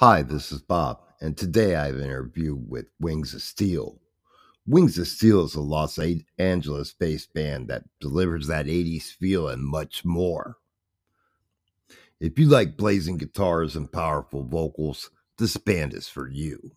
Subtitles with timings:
[0.00, 3.98] Hi, this is Bob, and today I have an interview with Wings of Steel.
[4.66, 5.98] Wings of Steel is a Los
[6.36, 10.58] Angeles based band that delivers that 80s feel and much more.
[12.20, 16.72] If you like blazing guitars and powerful vocals, this band is for you.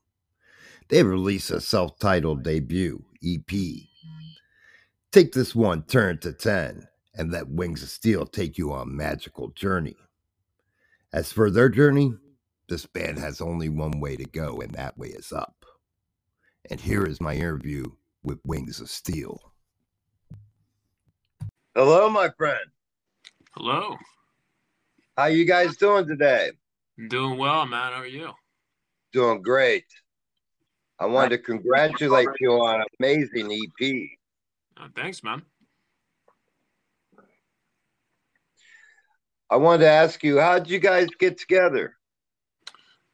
[0.87, 3.51] They released a self titled debut EP.
[5.11, 8.89] Take this one turn to 10 and let Wings of Steel take you on a
[8.89, 9.97] magical journey.
[11.11, 12.13] As for their journey,
[12.69, 15.65] this band has only one way to go, and that way is up.
[16.69, 17.85] And here is my interview
[18.23, 19.51] with Wings of Steel.
[21.75, 22.59] Hello, my friend.
[23.51, 23.97] Hello.
[25.17, 26.51] How you guys doing today?
[27.09, 27.93] Doing well, man.
[27.93, 28.31] How are you?
[29.11, 29.85] Doing great.
[30.99, 33.95] I wanted to congratulate you on an amazing EP.
[34.77, 35.41] Uh, thanks, man.
[39.49, 41.95] I wanted to ask you, how did you guys get together?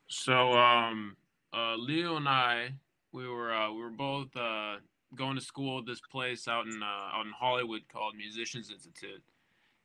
[0.08, 1.18] So um,
[1.54, 2.70] uh, Leo and I,
[3.12, 4.76] we were uh, we were both uh,
[5.16, 9.24] going to school at this place out in uh, out in Hollywood called Musicians Institute,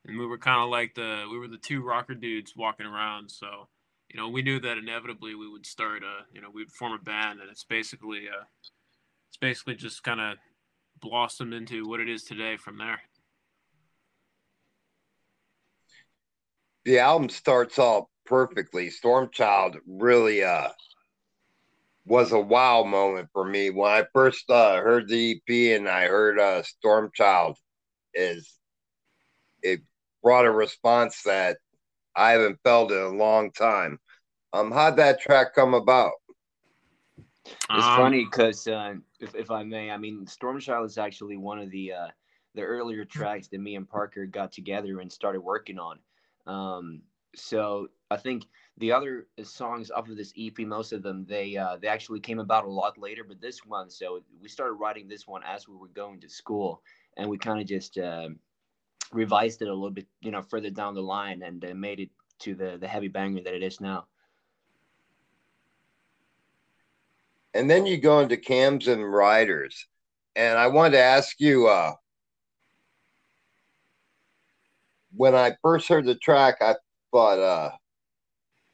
[0.06, 3.30] and we were kind of like the we were the two rocker dudes walking around.
[3.30, 3.68] So
[4.12, 6.98] you know we knew that inevitably we would start a you know we'd form a
[6.98, 8.44] band, and it's basically uh,
[9.28, 10.36] it's basically just kind of
[11.00, 13.00] blossomed into what it is today from there.
[16.84, 18.88] The album starts off perfectly.
[18.88, 20.70] Stormchild really uh
[22.06, 26.06] was a wow moment for me when I first uh, heard the EP and I
[26.06, 27.54] heard uh, Stormchild.
[28.14, 28.52] Is
[29.62, 29.80] it
[30.22, 31.58] brought a response that
[32.16, 33.98] I haven't felt in a long time.
[34.52, 36.12] Um, how'd that track come about?
[37.46, 41.58] It's um, funny because uh, if, if I may, I mean, Stormchild is actually one
[41.58, 42.08] of the uh,
[42.54, 45.98] the earlier tracks that me and Parker got together and started working on.
[46.50, 47.02] Um,
[47.34, 48.46] so I think
[48.78, 52.40] the other songs off of this EP, most of them, they uh, they actually came
[52.40, 53.22] about a lot later.
[53.24, 56.82] But this one, so we started writing this one as we were going to school,
[57.16, 58.28] and we kind of just uh,
[59.12, 62.10] revised it a little bit, you know, further down the line, and uh, made it
[62.40, 64.06] to the the heavy banger that it is now.
[67.54, 69.86] And then you go into cams and riders,
[70.34, 71.94] and I wanted to ask you, uh,
[75.14, 76.74] when I first heard the track, I
[77.12, 77.70] thought uh,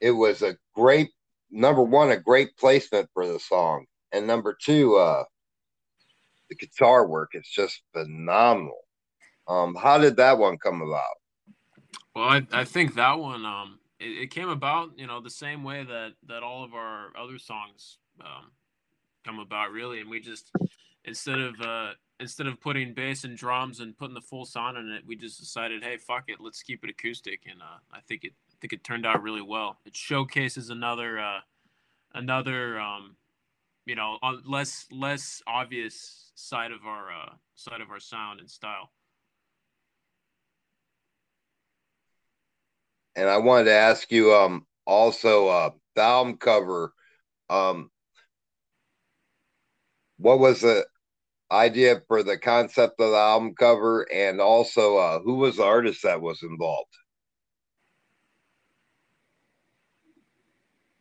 [0.01, 1.11] it was a great
[1.51, 5.25] number one, a great placement for the song, and number two, uh,
[6.49, 8.79] the guitar work is just phenomenal.
[9.49, 11.17] Um, how did that one come about?
[12.15, 15.63] Well, I, I think that one um, it, it, came about, you know, the same
[15.63, 18.51] way that that all of our other songs um,
[19.25, 20.51] come about, really, and we just
[21.05, 21.91] instead of uh,
[22.21, 25.39] instead of putting bass and drums and putting the full sound in it, we just
[25.39, 28.73] decided, hey, fuck it, let's keep it acoustic, and uh, I think it I think
[28.73, 29.79] it turned out really well.
[29.85, 31.41] It showcases another uh,
[32.15, 33.17] another um,
[33.85, 38.91] you know less less obvious side of our uh, side of our sound and style.
[43.15, 46.93] And I wanted to ask you um also uh the album cover
[47.51, 47.91] um
[50.19, 50.87] what was the
[51.51, 56.03] idea for the concept of the album cover and also uh, who was the artist
[56.03, 56.91] that was involved?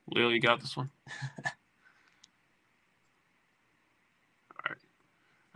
[0.08, 0.90] Leo you got this one?
[4.54, 4.78] All right.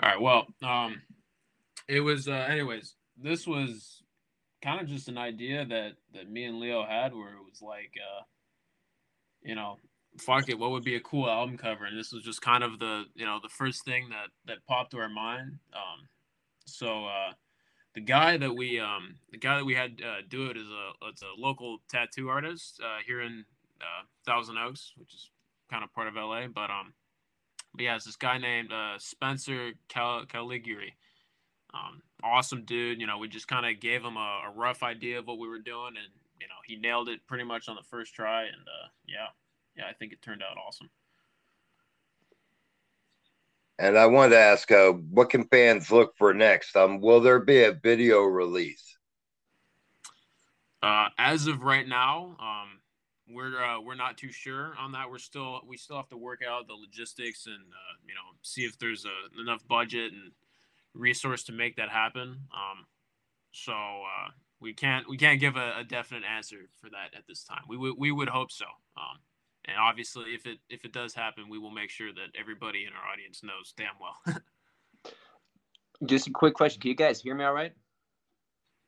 [0.01, 1.01] All right well um
[1.87, 4.03] it was uh anyways this was
[4.63, 7.93] kind of just an idea that that me and leo had where it was like
[7.97, 8.23] uh
[9.41, 9.77] you know
[10.19, 11.85] fuck it, what would be a cool album cover?
[11.85, 14.91] And this was just kind of the you know the first thing that that popped
[14.91, 15.59] to our mind.
[15.73, 16.07] Um,
[16.65, 17.33] so uh,
[17.95, 21.07] the guy that we um, the guy that we had uh, do it is a
[21.07, 23.45] it's a local tattoo artist uh, here in
[23.81, 25.29] uh, Thousand Oaks, which is
[25.71, 26.47] kind of part of LA.
[26.47, 26.93] But um,
[27.73, 30.93] but yeah, it's this guy named uh, Spencer Cal- Caliguri.
[31.73, 32.99] Um, awesome dude.
[32.99, 35.47] You know, we just kind of gave him a, a, rough idea of what we
[35.47, 36.07] were doing, and
[36.41, 38.43] you know, he nailed it pretty much on the first try.
[38.43, 39.27] And uh, yeah,
[39.79, 40.89] yeah, I think it turned out awesome.
[43.79, 46.75] And I wanted to ask, uh, what can fans look for next?
[46.75, 48.97] Um, will there be a video release?
[50.83, 52.79] Uh, as of right now, um,
[53.29, 55.09] we're uh, we're not too sure on that.
[55.09, 58.63] We're still we still have to work out the logistics and uh, you know see
[58.63, 60.31] if there's a, enough budget and
[60.93, 62.37] resource to make that happen.
[62.53, 62.85] Um,
[63.51, 67.43] so uh, we can't we can't give a, a, definite answer for that at this
[67.43, 67.61] time.
[67.67, 68.65] We would we would hope so.
[68.97, 69.19] Um,
[69.65, 72.93] and obviously if it if it does happen we will make sure that everybody in
[72.93, 74.15] our audience knows damn well
[76.05, 77.73] just a quick question can you guys hear me all right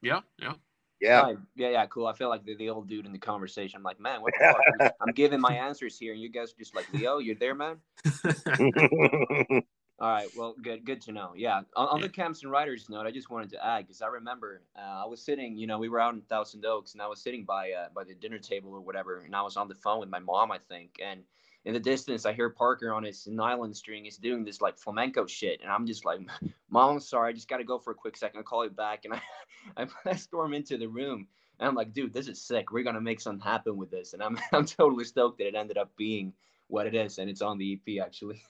[0.01, 0.53] yeah yeah
[1.01, 1.21] Yeah.
[1.21, 1.37] Right.
[1.55, 2.05] Yeah, yeah, cool.
[2.05, 3.77] I feel like the, the old dude in the conversation.
[3.77, 4.93] I'm like, man, what the fuck?
[5.01, 7.77] I'm giving my answers here, and you guys are just like, Leo, you're there, man.
[10.01, 10.29] All right.
[10.33, 10.83] Well, good.
[10.83, 11.33] Good to know.
[11.35, 11.61] Yeah.
[11.75, 14.63] On, on the camps and riders note, I just wanted to add because I remember
[14.75, 15.55] uh, I was sitting.
[15.55, 18.03] You know, we were out in Thousand Oaks, and I was sitting by uh, by
[18.03, 20.57] the dinner table or whatever, and I was on the phone with my mom, I
[20.57, 21.21] think, and
[21.65, 24.05] in the distance, I hear Parker on his nylon string.
[24.05, 26.21] He's doing this like flamenco shit, and I'm just like,
[26.71, 28.39] "Mom, I'm sorry, I just got to go for a quick second.
[28.39, 29.13] I'll call you back." And
[29.77, 31.27] I, I storm into the room,
[31.59, 32.71] and I'm like, "Dude, this is sick.
[32.71, 35.77] We're gonna make something happen with this." And I'm, I'm totally stoked that it ended
[35.77, 36.33] up being
[36.69, 38.41] what it is, and it's on the EP actually.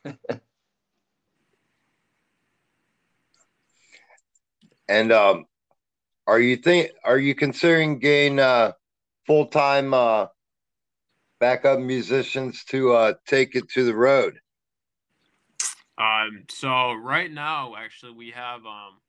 [4.92, 5.46] And um,
[6.28, 8.74] are you think are you considering getting uh,
[9.26, 10.26] full time uh,
[11.40, 14.38] backup musicians to uh, take it to the road?
[15.98, 19.00] Um, so right now, actually, we have um,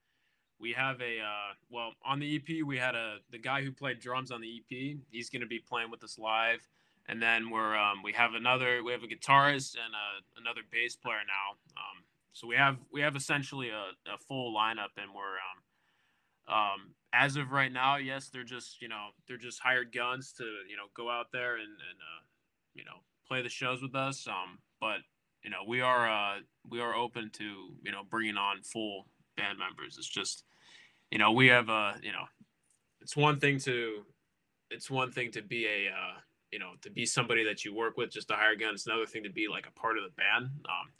[0.60, 3.98] we have a uh, well on the EP we had a the guy who played
[3.98, 4.98] drums on the EP.
[5.10, 6.60] He's going to be playing with us live,
[7.08, 10.94] and then we're um, we have another we have a guitarist and a, another bass
[10.94, 11.58] player now.
[11.76, 15.58] Um, so we have we have essentially a, a full lineup, and we're um,
[16.48, 20.44] um, as of right now, yes, they're just you know they're just hired guns to
[20.68, 22.22] you know go out there and and uh,
[22.74, 24.26] you know play the shows with us.
[24.26, 24.98] Um, but
[25.44, 27.44] you know we are uh, we are open to
[27.82, 29.06] you know bringing on full
[29.36, 29.96] band members.
[29.98, 30.44] It's just
[31.10, 32.24] you know we have a uh, you know
[33.00, 34.04] it's one thing to
[34.70, 36.18] it's one thing to be a uh,
[36.50, 38.74] you know to be somebody that you work with just to hire gun.
[38.74, 40.46] It's another thing to be like a part of the band.
[40.64, 40.92] Um,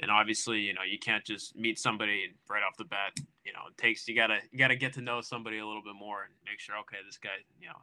[0.00, 3.12] and obviously you know you can't just meet somebody right off the bat
[3.44, 5.94] you know it takes you gotta you gotta get to know somebody a little bit
[5.94, 7.30] more and make sure okay this guy
[7.60, 7.78] you know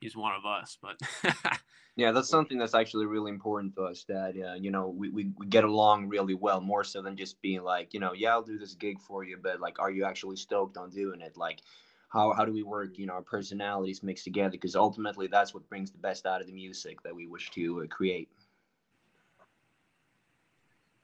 [0.00, 0.98] he's one of us but
[1.96, 5.30] yeah that's something that's actually really important to us that uh, you know we, we,
[5.38, 8.42] we get along really well more so than just being like you know yeah i'll
[8.42, 11.36] do this gig for you but like are you actually stoked on doing it?
[11.36, 11.60] Like
[12.08, 14.52] how, how do we work you know our personalities mixed together?
[14.52, 17.82] Because ultimately that's what brings the best out of the music that we wish to
[17.82, 18.28] uh, create.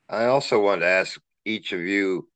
[0.08, 2.28] I also want to ask each of you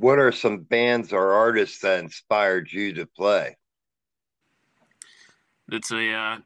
[0.00, 3.56] what are some bands or artists that inspired you to play?
[5.70, 6.38] It's a uh,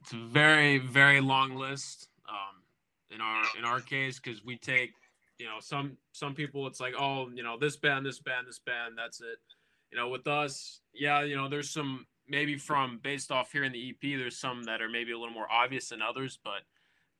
[0.00, 2.08] it's a very very long list.
[2.28, 2.62] Um,
[3.14, 4.92] in our in our case, because we take
[5.38, 8.58] you know some some people it's like oh you know this band this band this
[8.58, 9.38] band that's it.
[9.92, 13.72] You know with us yeah you know there's some maybe from based off here in
[13.72, 16.62] the EP there's some that are maybe a little more obvious than others, but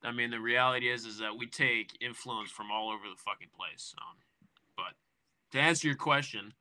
[0.02, 3.48] I mean, the reality is is that we take influence from all over the fucking
[3.56, 3.94] place.
[3.98, 4.16] Um,
[4.76, 4.94] but
[5.52, 6.52] to answer your question,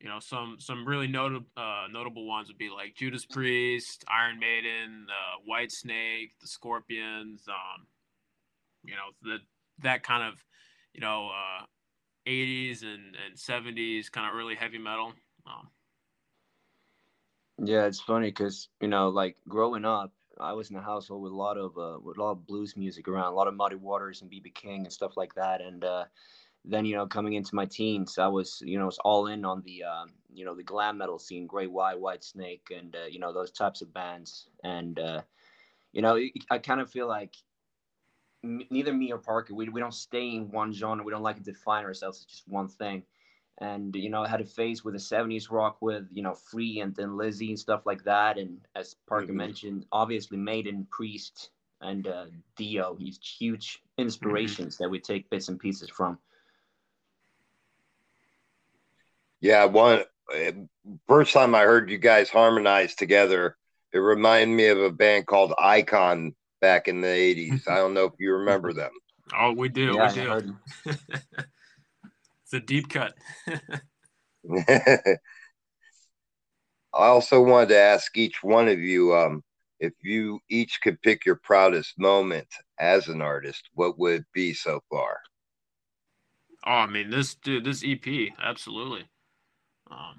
[0.00, 4.38] you know, some some really notable uh, notable ones would be like Judas Priest, Iron
[4.38, 7.44] Maiden, uh, Whitesnake, the Scorpions.
[7.48, 7.86] Um,
[8.84, 9.38] you know, the
[9.82, 10.34] that kind of
[10.92, 11.64] you know uh,
[12.26, 15.12] 80s and and 70s kind of early heavy metal.
[15.46, 15.68] Um,
[17.62, 21.32] yeah, it's funny because you know, like growing up, I was in a household with
[21.32, 23.76] a lot of uh, with a lot of blues music around, a lot of Muddy
[23.76, 25.60] Waters and BB King and stuff like that.
[25.60, 26.04] And uh,
[26.64, 29.62] then you know, coming into my teens, I was you know was all in on
[29.62, 33.32] the uh, you know the glam metal scene, Great White, Whitesnake and uh, you know
[33.32, 34.48] those types of bands.
[34.62, 35.22] And uh,
[35.92, 36.18] you know,
[36.50, 37.34] I kind of feel like
[38.42, 41.04] neither me or Parker, we we don't stay in one genre.
[41.04, 43.04] We don't like to define ourselves as just one thing
[43.58, 46.80] and you know I had a phase with the 70s rock with you know Free
[46.80, 49.36] and Thin Lizzy and stuff like that and as Parker mm-hmm.
[49.36, 51.50] mentioned obviously Maiden Priest
[51.80, 52.26] and uh,
[52.56, 54.84] Dio these huge inspirations mm-hmm.
[54.84, 56.18] that we take bits and pieces from
[59.44, 60.02] yeah one
[60.34, 60.52] eh,
[61.06, 63.56] first time I heard you guys harmonize together
[63.92, 68.06] it reminded me of a band called Icon back in the 80s I don't know
[68.06, 68.92] if you remember them
[69.38, 70.56] oh we do yeah, we do
[72.44, 73.14] it's a deep cut.
[74.68, 75.18] I
[76.92, 79.42] also wanted to ask each one of you um,
[79.80, 82.46] if you each could pick your proudest moment
[82.78, 85.18] as an artist, what would it be so far?
[86.66, 89.08] Oh, I mean, this dude, this EP, absolutely.
[89.90, 90.16] Um,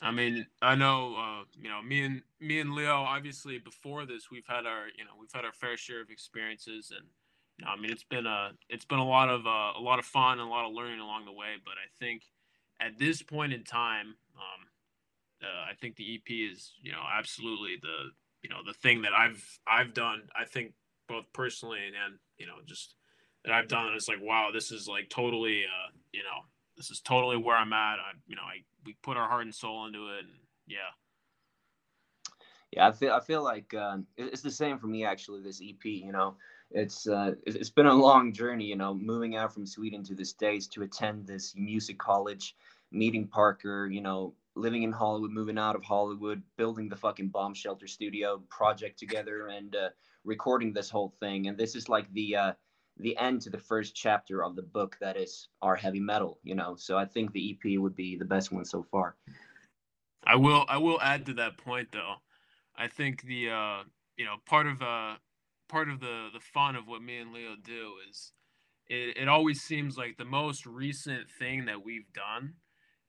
[0.00, 2.94] I mean, I know, uh, you know, me and me and Leo.
[2.94, 6.92] Obviously, before this, we've had our, you know, we've had our fair share of experiences,
[6.96, 7.06] and
[7.66, 10.38] I mean, it's been a it's been a lot of uh, a lot of fun
[10.38, 11.56] and a lot of learning along the way.
[11.64, 12.22] But I think
[12.80, 14.66] at this point in time, um,
[15.42, 18.10] uh, I think the EP is you know absolutely the
[18.42, 20.22] you know the thing that I've I've done.
[20.38, 20.74] I think
[21.08, 22.94] both personally and, and you know just
[23.44, 23.92] that I've done.
[23.94, 27.72] It's like wow, this is like totally uh, you know this is totally where I'm
[27.72, 27.98] at.
[27.98, 30.34] I you know I we put our heart and soul into it, and
[30.66, 30.78] yeah.
[32.72, 35.42] Yeah, I feel I feel like um, it's the same for me actually.
[35.42, 36.36] This EP, you know,
[36.70, 40.24] it's uh, it's been a long journey, you know, moving out from Sweden to the
[40.24, 42.56] States to attend this music college,
[42.90, 47.52] meeting Parker, you know, living in Hollywood, moving out of Hollywood, building the fucking bomb
[47.52, 49.88] shelter studio project together, and uh,
[50.24, 51.46] recording this whole thing.
[51.46, 52.52] And this is like the uh,
[52.98, 56.38] the end to the first chapter of the book that is our heavy metal.
[56.42, 59.16] You know, so I think the EP would be the best one so far.
[60.24, 62.16] I will I will add to that point though.
[62.76, 63.82] I think the uh,
[64.16, 65.14] you know part of uh
[65.68, 68.32] part of the the fun of what me and Leo do is
[68.88, 72.54] it, it always seems like the most recent thing that we've done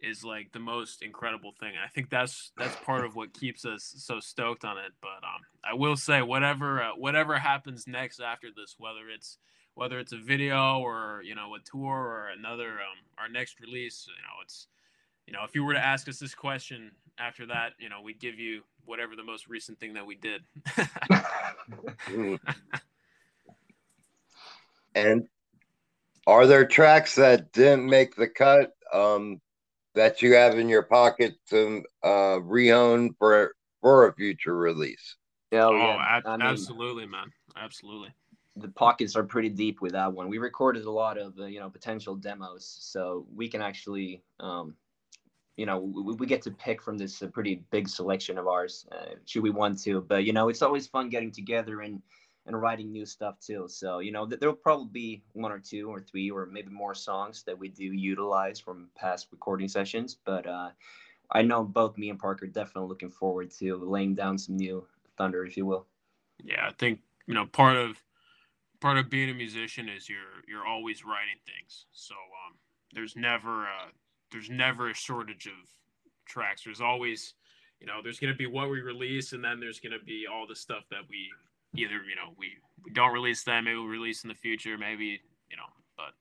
[0.01, 1.73] is like the most incredible thing.
[1.83, 4.91] I think that's that's part of what keeps us so stoked on it.
[5.01, 9.37] But um, I will say whatever uh, whatever happens next after this, whether it's
[9.79, 14.05] whether it's a video or you know a tour or another um, our next release,
[14.07, 14.67] you know it's
[15.25, 18.19] you know if you were to ask us this question after that, you know we'd
[18.19, 20.43] give you whatever the most recent thing that we did.
[24.95, 25.27] and
[26.27, 29.39] are there tracks that didn't make the cut um,
[29.95, 35.15] that you have in your pocket to uh, rehone for for a future release?
[35.53, 36.05] Yeah, oh, yeah.
[36.05, 38.09] Ab- I mean, absolutely, man, absolutely.
[38.59, 40.29] The pockets are pretty deep with that one.
[40.29, 44.75] We recorded a lot of uh, you know potential demos, so we can actually, um,
[45.57, 48.85] you know, we, we, get to pick from this uh, pretty big selection of ours,
[48.91, 50.01] uh, should we want to.
[50.01, 52.01] But you know, it's always fun getting together and
[52.49, 53.67] and writing new stuff too.
[53.69, 56.95] So, you know, th- there'll probably be one or two or three or maybe more
[56.95, 60.17] songs that we do utilize from past recording sessions.
[60.25, 60.69] But uh,
[61.31, 64.85] I know both me and Parker definitely looking forward to laying down some new
[65.15, 65.85] thunder, if you will.
[66.43, 68.01] Yeah, I think, you know, part of
[68.81, 71.85] part of being a musician is you're you're always writing things.
[71.91, 72.57] So um,
[72.93, 73.89] there's never uh,
[74.31, 75.53] there's never a shortage of
[76.25, 76.63] tracks.
[76.63, 77.33] There's always
[77.79, 80.25] you know, there's going to be what we release, and then there's going to be
[80.31, 81.29] all the stuff that we
[81.75, 85.21] either you know we we don't release them, maybe we'll release in the future, maybe
[85.49, 85.63] you know,
[85.95, 86.13] but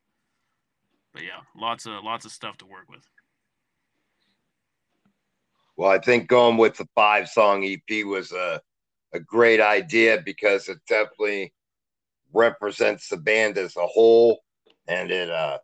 [1.12, 3.07] but yeah, lots of lots of stuff to work with.
[5.77, 8.61] Well, I think going with the five song EP was a
[9.15, 11.53] a great idea because it definitely
[12.33, 14.41] represents the band as a whole,
[14.87, 15.59] and it uh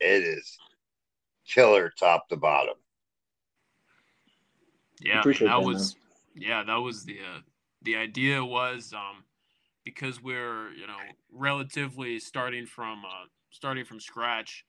[0.00, 0.58] it is
[1.46, 2.74] killer top to bottom.
[5.00, 5.96] Yeah, that was
[6.34, 7.40] yeah, that was the uh,
[7.82, 9.24] the idea was um,
[9.84, 10.98] because we're you know
[11.32, 14.64] relatively starting from uh, starting from scratch.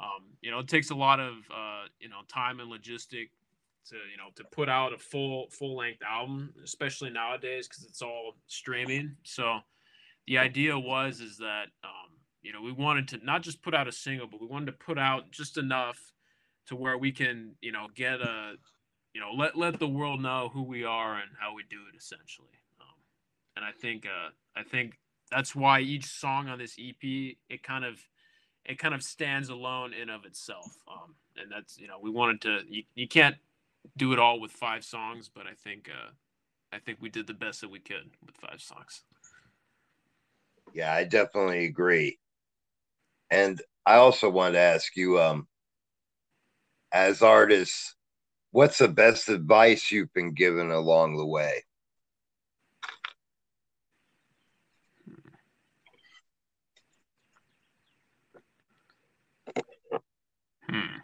[0.00, 3.30] Um, you know, it takes a lot of uh, you know time and logistic
[3.88, 8.02] to you know to put out a full full length album, especially nowadays because it's
[8.02, 9.16] all streaming.
[9.22, 9.58] So
[10.28, 13.88] the idea was is that um, you know we wanted to not just put out
[13.88, 16.12] a single, but we wanted to put out just enough
[16.66, 18.52] to where we can you know get a
[19.14, 21.96] you know let let the world know who we are and how we do it
[21.96, 22.60] essentially.
[22.80, 22.94] Um,
[23.56, 24.98] and i think uh i think
[25.30, 27.98] that's why each song on this ep it kind of
[28.66, 30.76] it kind of stands alone in of itself.
[30.86, 33.36] Um and that's you know we wanted to you, you can't
[33.96, 36.10] do it all with five songs but i think uh
[36.72, 39.02] i think we did the best that we could with five songs
[40.78, 42.18] yeah i definitely agree
[43.30, 45.46] and i also want to ask you um
[46.92, 47.96] as artists
[48.50, 51.64] what's the best advice you've been given along the way?
[60.68, 60.98] Hmm.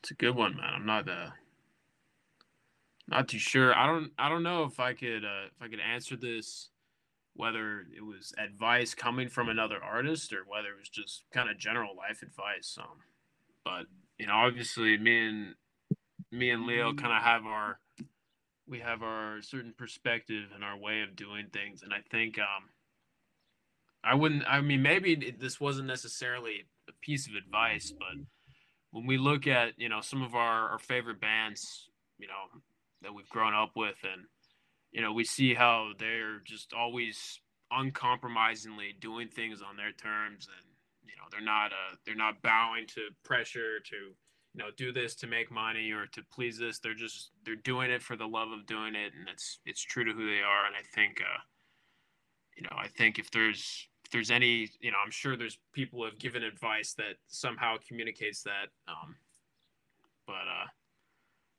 [0.00, 0.72] It's a good one, man.
[0.74, 1.30] I'm not uh
[3.08, 3.74] not too sure.
[3.74, 6.70] I don't I don't know if I could uh if I could answer this
[7.34, 11.56] whether it was advice coming from another artist or whether it was just kind of
[11.58, 12.76] general life advice.
[12.80, 12.98] Um
[13.64, 13.86] but
[14.18, 15.54] you know, obviously, me and
[16.32, 17.78] me and Leo kind of have our
[18.66, 22.70] we have our certain perspective and our way of doing things, and I think um,
[24.04, 24.44] I wouldn't.
[24.46, 28.18] I mean, maybe this wasn't necessarily a piece of advice, but
[28.90, 31.88] when we look at you know some of our, our favorite bands,
[32.18, 32.60] you know
[33.02, 34.22] that we've grown up with, and
[34.92, 37.40] you know we see how they're just always
[37.70, 40.48] uncompromisingly doing things on their terms.
[40.48, 40.66] And
[41.04, 44.14] you know they're not uh they're not bowing to pressure to you
[44.58, 46.78] know do this to make money or to please this.
[46.78, 49.12] They're just they're doing it for the love of doing it.
[49.18, 50.66] And it's it's true to who they are.
[50.66, 51.38] And i think uh
[52.58, 56.04] you know i think if there's if there's any you know i'm sure there's people
[56.04, 59.14] have given advice that somehow communicates that um
[60.26, 60.66] but uh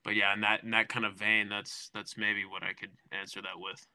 [0.03, 2.91] but yeah in that in that kind of vein that's that's maybe what i could
[3.12, 3.86] answer that with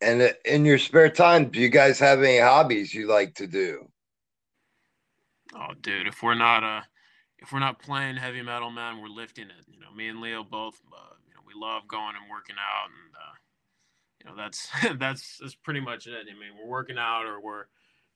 [0.00, 3.46] And uh, in your spare time, do you guys have any hobbies you like to
[3.46, 3.88] do?
[5.54, 6.82] Oh, dude, if we're not uh,
[7.38, 9.64] if we're not playing heavy metal, man, we're lifting it.
[9.66, 12.88] You know, me and Leo both, uh, you know, we love going and working out,
[12.90, 13.34] and uh,
[14.20, 16.14] you know, that's that's that's pretty much it.
[16.30, 17.64] I mean, we're working out or we're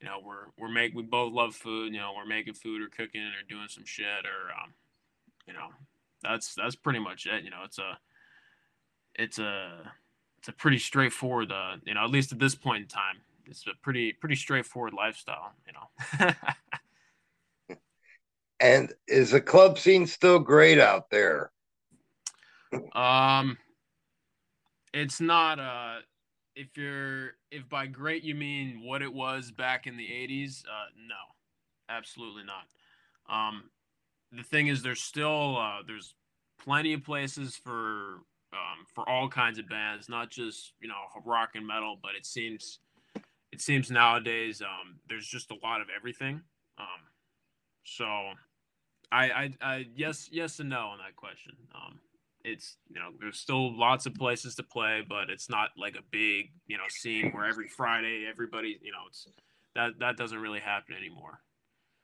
[0.02, 1.94] you know we're we're make we both love food.
[1.94, 4.74] You know we're making food or cooking or doing some shit or um,
[5.46, 5.68] you know
[6.22, 7.44] that's that's pretty much it.
[7.44, 7.98] You know it's a
[9.14, 9.92] it's a
[10.38, 13.64] it's a pretty straightforward uh, you know at least at this point in time it's
[13.66, 15.52] a pretty pretty straightforward lifestyle.
[15.66, 15.72] You
[16.18, 16.34] know.
[18.60, 21.52] and is the club scene still great out there?
[22.92, 23.56] Um,
[24.92, 25.60] it's not.
[25.60, 26.00] Uh,
[26.54, 30.88] if you're if by great you mean what it was back in the 80s uh
[31.08, 31.14] no
[31.88, 32.66] absolutely not.
[33.28, 33.70] Um
[34.30, 36.14] the thing is there's still uh there's
[36.58, 38.20] plenty of places for
[38.52, 40.94] um for all kinds of bands not just you know
[41.24, 42.78] rock and metal but it seems
[43.50, 46.40] it seems nowadays um there's just a lot of everything.
[46.78, 46.86] Um
[47.84, 48.04] so
[49.10, 51.56] i i, I yes yes and no on that question.
[51.74, 51.98] Um
[52.44, 56.02] it's you know there's still lots of places to play but it's not like a
[56.10, 59.26] big you know scene where every friday everybody you know it's
[59.74, 61.40] that that doesn't really happen anymore.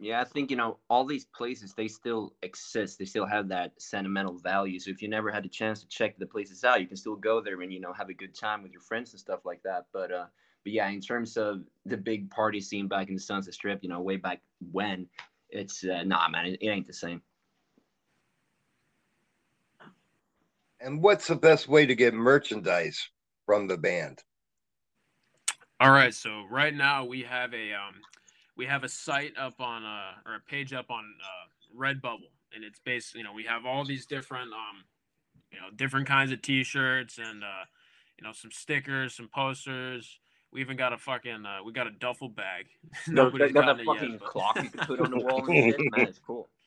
[0.00, 2.98] Yeah i think you know all these places they still exist.
[2.98, 4.78] They still have that sentimental value.
[4.78, 7.16] So if you never had a chance to check the places out you can still
[7.16, 9.62] go there and you know have a good time with your friends and stuff like
[9.64, 9.86] that.
[9.92, 10.26] But uh
[10.64, 13.88] but yeah in terms of the big party scene back in the sunset strip you
[13.88, 14.40] know way back
[14.72, 15.06] when
[15.50, 17.22] it's uh, nah man it, it ain't the same
[20.80, 23.10] And what's the best way to get merchandise
[23.46, 24.22] from the band?
[25.80, 27.94] All right, so right now we have a um,
[28.56, 32.64] we have a site up on uh, or a page up on uh, Redbubble, and
[32.64, 33.14] it's based.
[33.14, 34.84] You know, we have all these different um,
[35.52, 37.64] you know, different kinds of T-shirts and uh,
[38.18, 40.18] you know, some stickers, some posters.
[40.52, 42.66] We even got a fucking uh, we got a duffel bag.
[43.08, 44.28] Nobody's got, got a fucking yet, but...
[44.28, 45.76] clock you can put on the wall and shit.
[45.96, 46.48] Man, it's cool.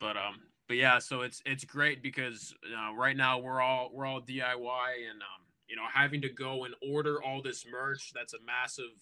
[0.00, 0.40] But um,
[0.70, 5.10] but yeah, so it's it's great because uh, right now we're all we're all DIY
[5.10, 8.92] and um, you know having to go and order all this merch that's a massive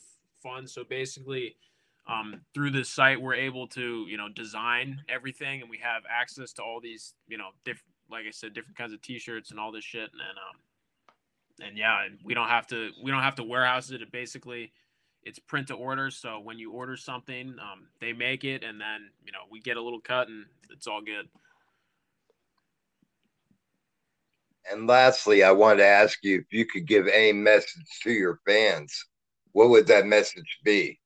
[0.43, 0.67] fun.
[0.67, 1.57] So basically,
[2.07, 6.55] um, through this site we're able to you know design everything and we have access
[6.55, 9.71] to all these you know different like I said different kinds of T-shirts and all
[9.71, 13.45] this shit and then um and yeah we don't have to we don't have to
[13.45, 14.01] warehouse it.
[14.01, 14.73] It basically
[15.23, 16.11] it's print to order.
[16.11, 19.77] So when you order something, um, they make it and then you know we get
[19.77, 21.29] a little cut and it's all good.
[24.71, 28.41] And lastly, I wanted to ask you if you could give any message to your
[28.47, 29.07] fans.
[29.53, 31.01] What would that message be?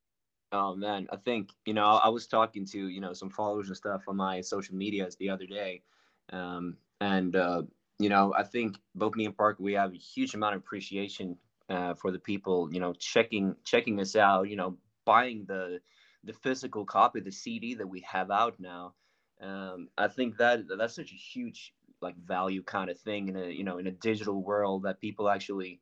[0.53, 3.77] Oh man, I think you know I was talking to you know some followers and
[3.77, 5.83] stuff on my social medias the other day,
[6.31, 7.63] um, and uh,
[7.99, 11.39] you know I think both me and Park we have a huge amount of appreciation
[11.71, 15.81] uh, for the people you know checking checking us out, you know buying the
[16.25, 18.93] the physical copy, the CD that we have out now.
[19.41, 21.73] Um, I think that that's such a huge
[22.03, 25.29] like value kind of thing in a you know in a digital world that people
[25.29, 25.81] actually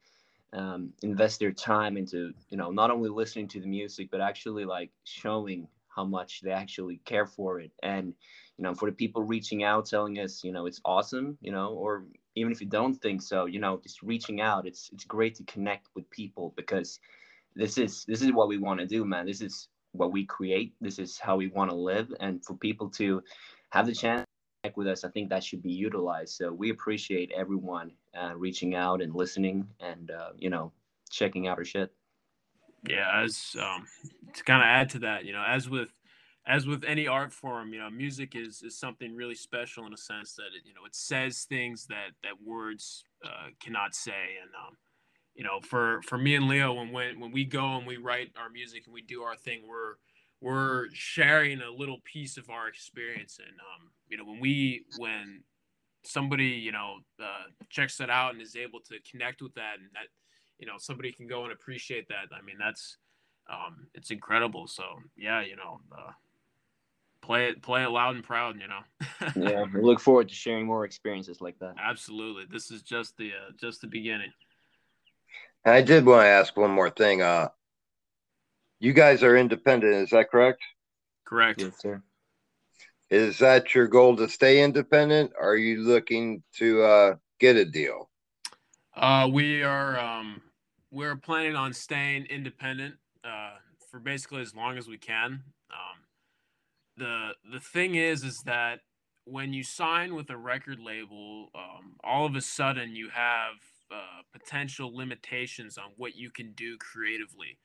[0.53, 4.65] um, invest their time into you know not only listening to the music but actually
[4.65, 7.73] like showing how much they actually care for it.
[7.83, 8.15] And
[8.59, 11.71] you know for the people reaching out telling us you know it's awesome you know
[11.71, 12.05] or
[12.35, 15.45] even if you don't think so you know just reaching out it's it's great to
[15.45, 17.01] connect with people because
[17.57, 19.27] this is this is what we want to do man.
[19.27, 20.75] This is what we create.
[20.81, 22.13] This is how we want to live.
[22.21, 23.23] And for people to
[23.71, 24.25] have the chance
[24.77, 26.35] with us, I think that should be utilized.
[26.37, 30.73] So we appreciate everyone uh, reaching out and listening and, uh, you know,
[31.11, 31.93] checking out our shit.
[32.89, 33.87] Yeah, as um,
[34.33, 35.89] to kind of add to that, you know, as with
[36.47, 39.99] as with any art form, you know, music is is something really special in a
[39.99, 44.51] sense that it, you know it says things that that words uh, cannot say, and
[44.67, 44.77] um,
[45.35, 48.31] you know, for for me and Leo, when when when we go and we write
[48.41, 49.97] our music and we do our thing, we're
[50.41, 55.43] we're sharing a little piece of our experience and um, you know when we when
[56.05, 59.89] somebody you know uh, checks it out and is able to connect with that and
[59.93, 60.09] that
[60.59, 62.97] you know somebody can go and appreciate that i mean that's
[63.51, 64.85] um, it's incredible so
[65.17, 66.13] yeah you know uh,
[67.23, 70.67] play it play it loud and proud you know yeah we look forward to sharing
[70.67, 74.33] more experiences like that absolutely this is just the uh, just the beginning
[75.65, 77.49] i did want to ask one more thing uh
[78.81, 80.63] you guys are independent, is that correct?
[81.27, 81.61] Correct.
[81.61, 82.03] Yes, sir.
[83.11, 85.33] Is that your goal to stay independent?
[85.41, 88.09] Are you looking to uh, get a deal?
[88.95, 90.41] Uh, we are um,
[90.93, 92.95] we're planning on staying independent
[93.25, 93.55] uh,
[93.91, 95.43] for basically as long as we can.
[95.71, 95.99] Um,
[96.97, 98.81] the the thing is, is that
[99.25, 103.55] when you sign with a record label, um, all of a sudden you have
[103.93, 107.59] uh, potential limitations on what you can do creatively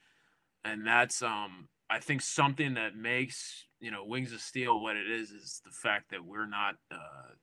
[0.66, 5.10] and that's um I think something that makes you know Wings of Steel what it
[5.10, 7.34] is is the fact that we're not uh,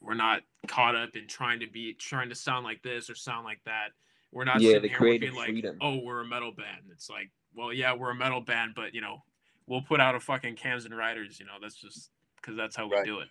[0.00, 3.44] we're not caught up in trying to be trying to sound like this or sound
[3.44, 3.88] like that.
[4.32, 5.78] We're not yeah, the creative like, freedom.
[5.80, 6.90] oh, we're a metal band.
[6.90, 9.22] It's like, well, yeah, we're a metal band, but you know,
[9.66, 11.38] we'll put out a fucking cams and riders.
[11.38, 13.06] You know, that's just because that's how we right.
[13.06, 13.28] do it.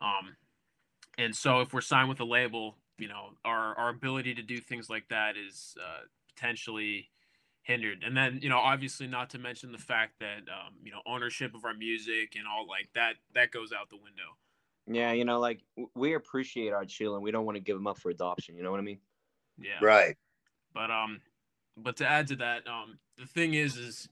[0.00, 0.36] Um,
[1.18, 4.58] and so if we're signed with a label, you know, our our ability to do
[4.58, 6.02] things like that is uh,
[6.34, 7.08] potentially
[7.66, 8.04] hindered.
[8.06, 11.54] And then, you know, obviously not to mention the fact that um, you know, ownership
[11.54, 14.36] of our music and all like that that goes out the window.
[14.86, 15.62] Yeah, you know, like
[15.96, 17.22] we appreciate our children.
[17.22, 19.00] we don't want to give them up for adoption, you know what I mean?
[19.58, 19.84] Yeah.
[19.84, 20.16] Right.
[20.72, 21.20] But um
[21.76, 24.08] but to add to that, um the thing is is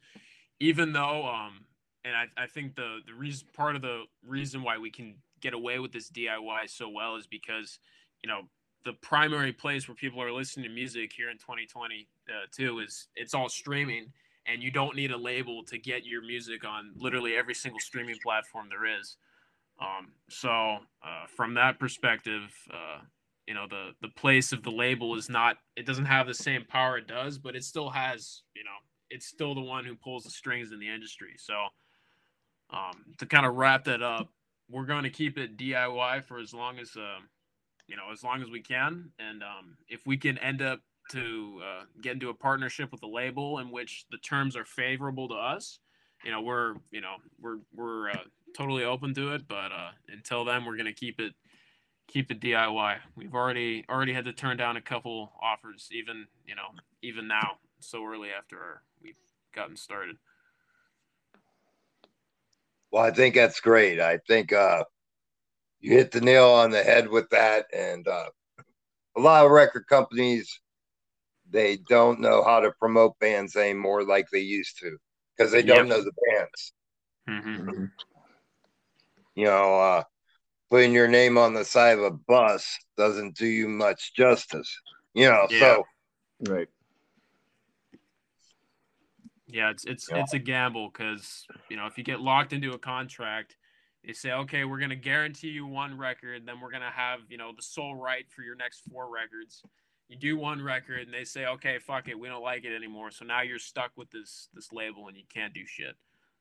[0.59, 1.65] even though um
[2.05, 5.55] and I, I think the the reason part of the reason why we can get
[5.55, 7.79] away with this DIY so well is because
[8.25, 8.43] you know
[8.85, 13.09] the primary place where people are listening to music here in 2020 uh, too is
[13.17, 14.13] it's all streaming
[14.47, 18.17] and you don't need a label to get your music on literally every single streaming
[18.23, 19.17] platform there is.
[19.81, 20.51] Um, so
[21.03, 23.01] uh, from that perspective uh,
[23.47, 26.65] you know the the place of the label is not it doesn't have the same
[26.65, 28.71] power it does but it still has you know
[29.11, 31.35] it's still the one who pulls the strings in the industry.
[31.37, 31.55] So
[32.71, 34.29] um, to kind of wrap that up
[34.71, 37.19] we're going to keep it diy for as long as uh,
[37.87, 39.11] you know, as long as we can.
[39.19, 43.07] And um, if we can end up to uh, get into a partnership with a
[43.07, 45.79] label in which the terms are favorable to us,
[46.25, 48.25] you know, we're you know we're we're uh,
[48.57, 49.47] totally open to it.
[49.47, 51.35] But uh, until then, we're gonna keep it
[52.09, 52.97] keep it DIY.
[53.17, 56.69] We've already already had to turn down a couple offers, even you know
[57.03, 59.15] even now so early after our, we've
[59.55, 60.17] gotten started.
[62.91, 64.01] Well, I think that's great.
[64.01, 64.85] I think uh,
[65.85, 67.67] you hit the nail on the head with that.
[67.71, 68.31] And uh,
[69.19, 70.59] a lot of record companies,
[71.51, 74.97] they don't know how to promote bands anymore like they used to
[75.37, 75.89] because they don't yep.
[75.89, 76.73] know the bands.
[77.29, 77.85] Mm-hmm.
[79.35, 80.03] You know, uh,
[80.71, 84.75] putting your name on the side of a bus doesn't do you much justice.
[85.13, 85.59] You know, yeah.
[85.59, 85.85] so
[86.49, 86.69] right.
[89.49, 90.21] Yeah, it's it's yeah.
[90.21, 93.57] it's a gamble because you know if you get locked into a contract,
[94.07, 97.21] they say, okay, we're going to guarantee you one record, then we're going to have,
[97.29, 99.63] you know, the sole right for your next four records.
[100.09, 103.11] You do one record and they say, okay, fuck it, we don't like it anymore.
[103.11, 105.97] So now you're stuck with this this label and you can't do shit.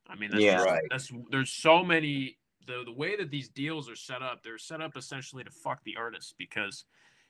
[0.07, 0.83] I mean, that's, yeah, right.
[0.89, 4.81] that's there's so many the the way that these deals are set up, they're set
[4.81, 6.83] up essentially to fuck the artist because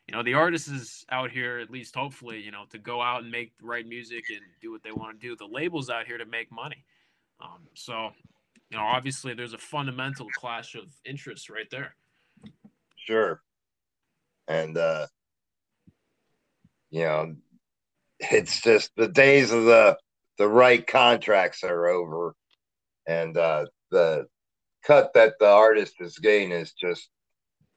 [0.07, 3.21] you know the artist is out here at least hopefully you know to go out
[3.21, 5.35] and make the right music and do what they want to do.
[5.35, 6.83] The label's out here to make money.
[7.39, 8.11] Um, so
[8.73, 11.95] you know, obviously there's a fundamental clash of interests right there.
[12.95, 13.39] Sure.
[14.47, 15.05] And uh
[16.89, 17.35] you know,
[18.19, 19.97] it's just the days of the
[20.39, 22.35] the right contracts are over
[23.07, 24.25] and uh the
[24.83, 27.09] cut that the artist is getting is just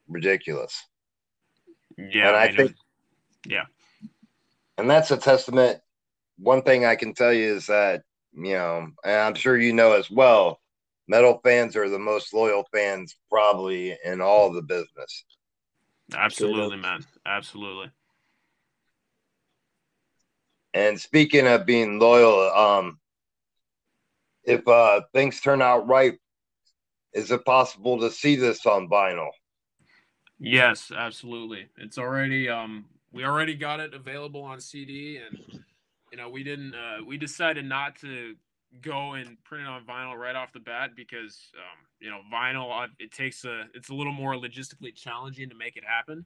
[0.07, 0.83] ridiculous.
[1.95, 2.29] Yeah.
[2.29, 2.73] And I, I think
[3.45, 3.65] yeah.
[4.79, 5.79] And that's a testament.
[6.39, 8.01] One thing I can tell you is that,
[8.33, 10.59] you know, and I'm sure you know as well,
[11.07, 15.25] metal fans are the most loyal fans probably in all the business.
[16.15, 17.05] Absolutely, man.
[17.25, 17.91] Absolutely.
[20.73, 22.99] And speaking of being loyal, um,
[24.43, 26.13] if uh, things turn out right,
[27.13, 29.29] is it possible to see this on vinyl?
[30.39, 31.67] Yes, absolutely.
[31.77, 35.63] It's already um, we already got it available on CD, and
[36.11, 38.35] you know we didn't uh, we decided not to
[38.81, 42.83] go and print it on vinyl right off the bat because um, you know vinyl
[42.83, 46.25] uh, it takes a it's a little more logistically challenging to make it happen.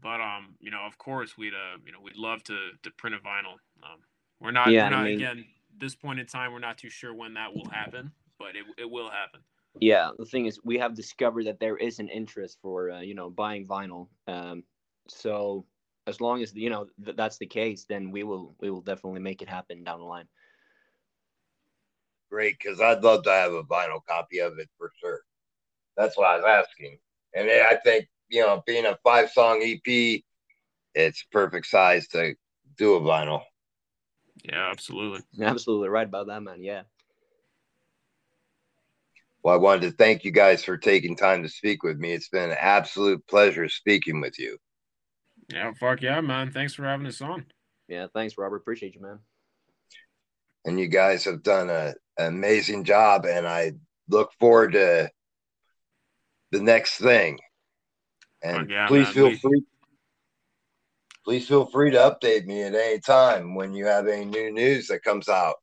[0.00, 3.16] But um you know of course we'd uh you know we'd love to to print
[3.16, 3.54] a vinyl.
[3.82, 4.00] Um
[4.40, 5.44] we're not, yeah, we're not I mean, again
[5.78, 8.90] this point in time we're not too sure when that will happen but it, it
[8.90, 9.40] will happen.
[9.80, 13.14] Yeah the thing is we have discovered that there is an interest for uh, you
[13.14, 14.08] know buying vinyl.
[14.26, 14.64] Um
[15.08, 15.64] so
[16.06, 19.20] as long as you know th- that's the case then we will we will definitely
[19.20, 20.28] make it happen down the line
[22.30, 25.20] great because I'd love to have a vinyl copy of it for sure.
[25.96, 26.98] That's what I was asking.
[27.34, 30.22] And I think, you know, being a five song EP,
[30.94, 32.34] it's perfect size to
[32.76, 33.42] do a vinyl.
[34.44, 35.20] Yeah, absolutely.
[35.44, 36.62] absolutely right about that, man.
[36.62, 36.82] Yeah.
[39.42, 42.12] Well, I wanted to thank you guys for taking time to speak with me.
[42.12, 44.58] It's been an absolute pleasure speaking with you.
[45.48, 46.50] Yeah, fuck yeah, man.
[46.52, 47.46] Thanks for having us on.
[47.88, 48.56] Yeah, thanks, Robert.
[48.56, 49.18] Appreciate you, man.
[50.64, 53.72] And you guys have done a amazing job, and I
[54.08, 55.10] look forward to
[56.50, 57.38] the next thing.
[58.42, 59.14] And yeah, please man.
[59.14, 59.36] feel we...
[59.36, 59.62] free.
[61.24, 64.88] Please feel free to update me at any time when you have any new news
[64.88, 65.56] that comes out.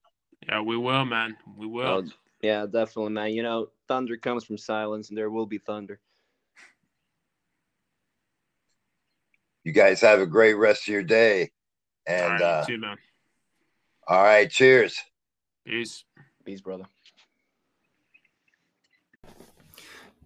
[0.48, 1.36] Yeah, we will, man.
[1.58, 2.06] We will.
[2.42, 3.34] yeah, definitely, man.
[3.34, 6.00] You know, thunder comes from silence, and there will be thunder.
[9.64, 11.50] You guys have a great rest of your day.
[12.06, 12.98] And all right, uh, too, man.
[14.08, 15.00] All right, cheers.
[15.66, 16.04] Peace.
[16.46, 16.86] Peace, brother.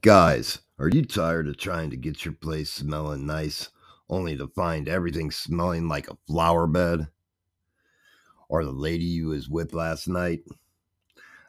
[0.01, 3.69] Guys, are you tired of trying to get your place smelling nice
[4.10, 7.08] only to find everything smelling like a flower bed?
[8.49, 10.43] Or the lady you was with last night?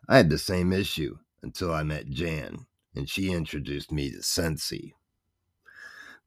[0.09, 4.93] I had the same issue until I met Jan and she introduced me to Scentsy.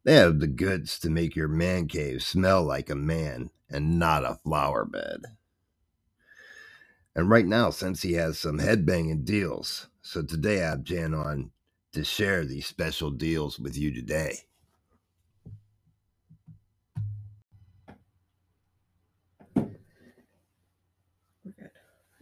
[0.04, 4.26] They have the goods to make your man cave smell like a man and not
[4.26, 5.22] a flower bed.
[7.16, 9.88] And right now, Scentsy has some headbanging deals.
[10.02, 11.52] So today I have Jan on
[11.94, 14.40] to share these special deals with you today.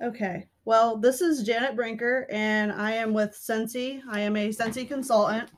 [0.04, 0.48] Okay.
[0.66, 4.02] Well, this is Janet Brinker, and I am with Scentsy.
[4.10, 5.50] I am a Scentsy consultant.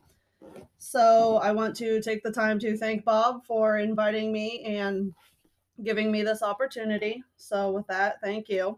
[0.78, 5.14] So I want to take the time to thank Bob for inviting me and
[5.84, 7.24] giving me this opportunity.
[7.38, 8.78] So with that, thank you.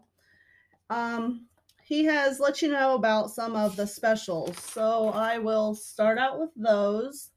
[0.90, 1.46] Um,
[1.82, 4.58] he has let you know about some of the specials.
[4.58, 7.30] So I will start out with those.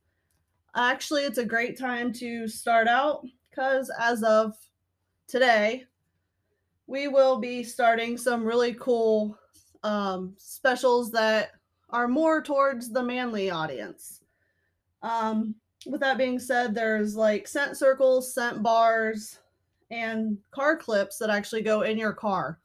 [0.75, 4.55] Actually, it's a great time to start out because as of
[5.27, 5.85] today,
[6.87, 9.37] we will be starting some really cool
[9.83, 11.51] um, specials that
[11.91, 14.21] are more towards the manly audience.
[15.03, 19.39] Um, with that being said, there's like scent circles, scent bars,
[19.91, 22.59] and car clips that actually go in your car.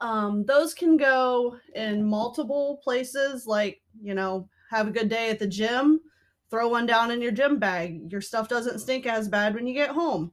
[0.00, 5.38] Um, those can go in multiple places, like, you know, have a good day at
[5.38, 6.00] the gym,
[6.50, 8.10] throw one down in your gym bag.
[8.12, 10.32] Your stuff doesn't stink as bad when you get home.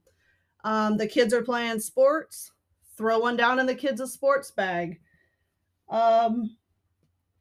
[0.64, 2.52] Um, the kids are playing sports,
[2.96, 5.00] throw one down in the kids' sports bag.
[5.88, 6.56] Um,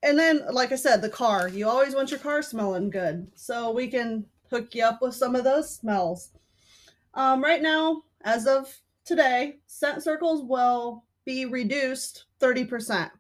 [0.04, 1.50] and then, like I said, the car.
[1.50, 3.32] You always want your car smelling good.
[3.36, 6.32] So we can hook you up with some of those smells.
[7.16, 8.72] Um, right now, as of
[9.04, 13.12] today, scent circles will be reduced 30%.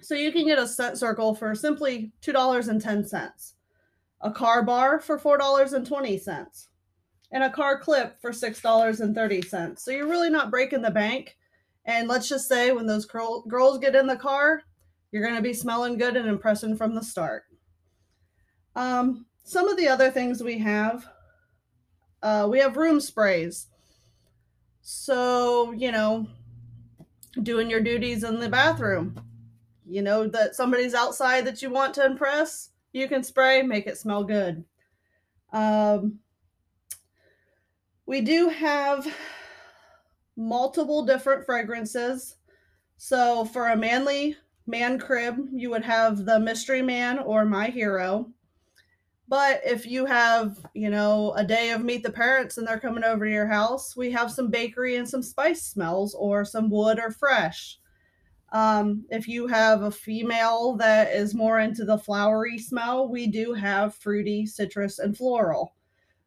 [0.00, 3.52] So you can get a scent circle for simply $2.10,
[4.20, 6.66] a car bar for $4.20,
[7.32, 9.78] and a car clip for $6.30.
[9.78, 11.36] So you're really not breaking the bank
[11.86, 14.62] and let's just say when those girl, girls get in the car,
[15.12, 17.44] you're going to be smelling good and impressing from the start.
[18.74, 21.06] Um, some of the other things we have,
[22.22, 23.66] uh, we have room sprays.
[24.80, 26.26] So, you know,
[27.42, 29.20] doing your duties in the bathroom.
[29.86, 33.98] You know that somebody's outside that you want to impress, you can spray, make it
[33.98, 34.64] smell good.
[35.52, 36.20] Um,
[38.06, 39.06] we do have
[40.36, 42.36] multiple different fragrances.
[42.96, 48.30] So for a manly man crib, you would have the Mystery Man or My Hero.
[49.26, 53.04] But if you have, you know, a day of meet the parents and they're coming
[53.04, 56.98] over to your house, we have some bakery and some spice smells or some wood
[56.98, 57.78] or fresh.
[58.52, 63.54] Um, if you have a female that is more into the flowery smell, we do
[63.54, 65.74] have fruity, citrus, and floral.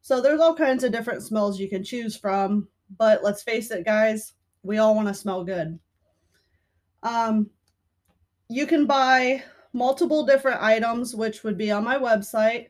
[0.02, 2.68] So there's all kinds of different smells you can choose from.
[2.98, 5.78] But let's face it, guys, we all want to smell good.
[7.02, 7.48] Um,
[8.48, 12.68] you can buy multiple different items, which would be on my website.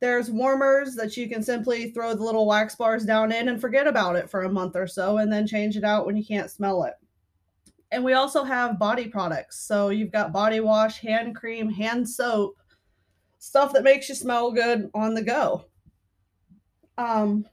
[0.00, 3.86] There's warmers that you can simply throw the little wax bars down in and forget
[3.86, 6.50] about it for a month or so and then change it out when you can't
[6.50, 6.94] smell it.
[7.90, 9.60] And we also have body products.
[9.60, 12.58] So you've got body wash, hand cream, hand soap,
[13.38, 15.64] stuff that makes you smell good on the go.
[16.96, 17.46] Um,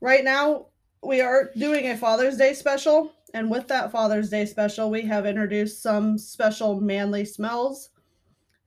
[0.00, 0.66] right now
[1.02, 3.12] we are doing a Father's Day special.
[3.32, 7.90] And with that Father's Day special, we have introduced some special manly smells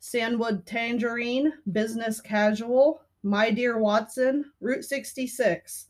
[0.10, 5.88] Sandwood Tangerine, Business Casual, My Dear Watson, Route 66.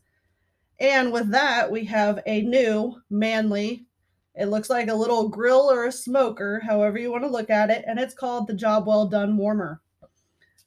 [0.80, 3.86] And with that, we have a new manly,
[4.34, 7.70] it looks like a little grill or a smoker, however you want to look at
[7.70, 9.80] it, and it's called the Job Well Done Warmer.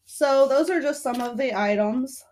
[0.06, 2.24] So, those are just some of the items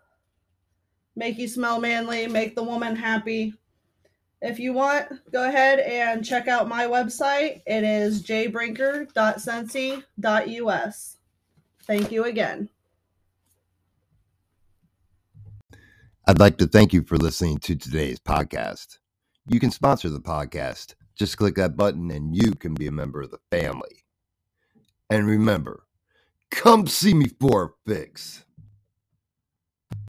[1.17, 3.53] make you smell manly, make the woman happy.
[4.41, 7.61] If you want, go ahead and check out my website.
[7.67, 11.17] It is jbrinker.scentsy.us.
[11.83, 12.69] Thank you again.
[16.27, 18.99] I'd like to thank you for listening to today's podcast.
[19.47, 20.93] You can sponsor the podcast.
[21.15, 24.05] Just click that button and you can be a member of the family.
[25.09, 25.83] And remember,
[26.51, 28.45] come see me for a fix.